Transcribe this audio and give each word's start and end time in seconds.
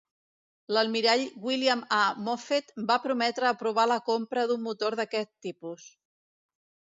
L'almirall 0.75 1.25
William 1.47 1.83
A. 1.97 1.99
Moffett 2.29 2.73
va 2.93 2.97
prometre 3.03 3.51
aprovar 3.51 3.85
la 3.93 3.99
compra 4.09 4.47
d'un 4.53 4.65
motor 4.71 4.99
d'aquest 5.03 5.33
tipus. 5.49 5.87